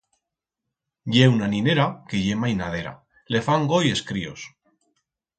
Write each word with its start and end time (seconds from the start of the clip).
Ye 1.15 1.25
una 1.33 1.49
ninera 1.51 1.83
que 2.13 2.21
ye 2.27 2.37
mainadera, 2.43 2.93
le 3.35 3.41
fan 3.49 3.67
goi 3.75 3.91
es 3.91 4.01
críos. 4.09 4.47